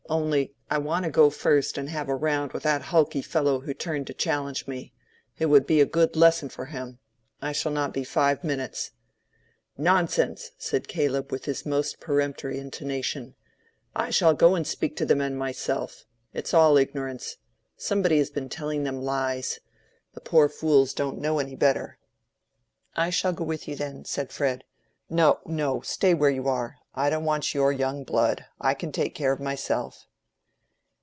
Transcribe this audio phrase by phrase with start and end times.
[0.09, 3.73] Only I want to go first and have a round with that hulky fellow who
[3.73, 4.91] turned to challenge me.
[5.37, 6.99] It would be a good lesson for him.
[7.41, 8.91] I shall not be five minutes."
[9.77, 13.35] "Nonsense!" said Caleb, with his most peremptory intonation.
[13.95, 16.03] "I shall go and speak to the men myself.
[16.33, 17.37] It's all ignorance.
[17.77, 19.59] Somebody has been telling them lies.
[20.13, 21.99] The poor fools don't know any better."
[22.97, 24.65] "I shall go with you, then," said Fred.
[25.09, 26.79] "No, no; stay where you are.
[26.93, 28.43] I don't want your young blood.
[28.59, 30.07] I can take care of myself."